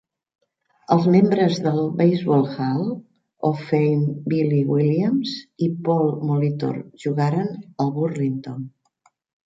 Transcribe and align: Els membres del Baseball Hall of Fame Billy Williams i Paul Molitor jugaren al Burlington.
Els 0.95 1.03
membres 1.15 1.59
del 1.65 1.77
Baseball 1.99 2.47
Hall 2.55 2.89
of 3.51 3.61
Fame 3.67 4.17
Billy 4.33 4.65
Williams 4.73 5.37
i 5.69 5.71
Paul 5.87 6.13
Molitor 6.33 6.85
jugaren 7.07 7.57
al 7.87 7.97
Burlington. 8.01 8.71